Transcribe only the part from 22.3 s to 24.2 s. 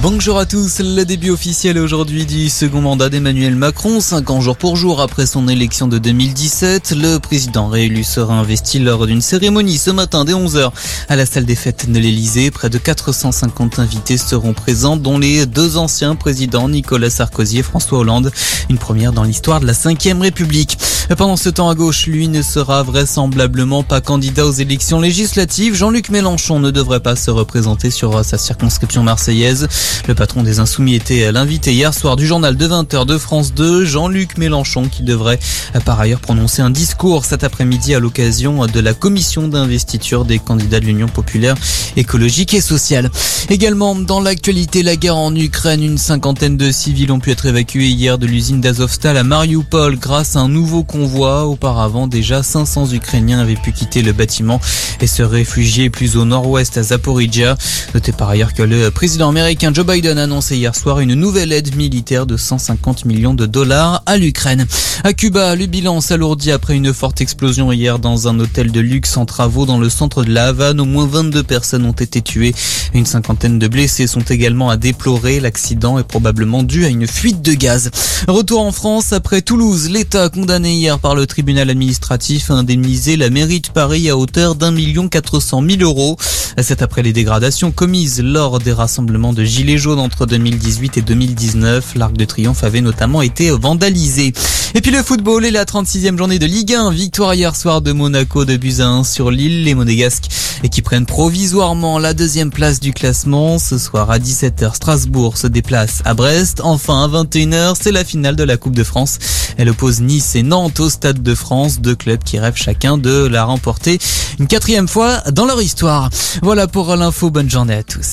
sera vraisemblablement pas